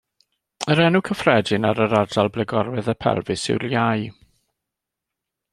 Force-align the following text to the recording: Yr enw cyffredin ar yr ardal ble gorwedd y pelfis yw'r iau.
Yr 0.75 0.79
enw 0.85 1.01
cyffredin 1.09 1.67
ar 1.71 1.83
yr 1.85 1.93
ardal 1.99 2.31
ble 2.37 2.47
gorwedd 2.53 2.91
y 2.95 2.97
pelfis 3.05 3.47
yw'r 3.55 3.69
iau. 3.71 4.11